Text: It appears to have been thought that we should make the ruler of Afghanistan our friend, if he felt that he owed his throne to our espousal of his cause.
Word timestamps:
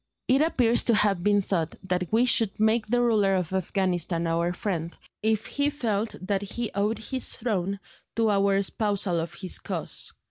It 0.27 0.41
appears 0.41 0.83
to 0.85 0.95
have 0.95 1.21
been 1.21 1.43
thought 1.43 1.75
that 1.83 2.07
we 2.09 2.25
should 2.25 2.59
make 2.59 2.87
the 2.87 3.03
ruler 3.03 3.35
of 3.35 3.53
Afghanistan 3.53 4.25
our 4.25 4.51
friend, 4.51 4.91
if 5.21 5.45
he 5.45 5.69
felt 5.69 6.15
that 6.21 6.41
he 6.41 6.71
owed 6.73 6.97
his 6.97 7.33
throne 7.33 7.79
to 8.15 8.31
our 8.31 8.55
espousal 8.55 9.19
of 9.19 9.35
his 9.35 9.59
cause. 9.59 10.11